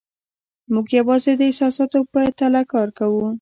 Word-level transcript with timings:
موږ 0.73 0.87
یوازې 0.99 1.31
د 1.35 1.41
احساساتو 1.49 1.99
په 2.11 2.21
تله 2.39 2.61
کار 2.71 2.87
کوو. 2.99 3.25